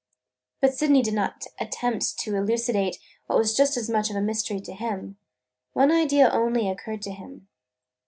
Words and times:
But 0.61 0.73
Sydney 0.73 1.03
did 1.03 1.13
not 1.13 1.45
attempt 1.59 2.17
to 2.21 2.35
elucidate 2.35 2.97
what 3.27 3.37
was 3.37 3.55
just 3.55 3.77
as 3.77 3.87
much 3.87 4.09
of 4.09 4.15
a 4.15 4.21
mystery 4.21 4.59
to 4.59 4.73
him. 4.73 5.17
One 5.73 5.91
idea 5.91 6.27
only 6.27 6.67
occurred 6.67 7.03
to 7.03 7.11
him. 7.11 7.47